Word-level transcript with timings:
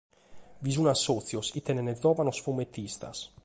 Bi 0.63 0.71
sunt 0.75 0.89
assòtzios 0.91 1.49
chi 1.53 1.61
tenet 1.65 2.01
giòvanos 2.03 2.41
fumetistas. 2.45 3.17